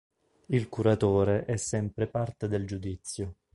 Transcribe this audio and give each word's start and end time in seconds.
Il 0.47 0.67
curatore 0.67 1.45
è 1.45 1.57
sempre 1.57 2.07
parte 2.07 2.47
del 2.47 2.65
giudizio. 2.65 3.35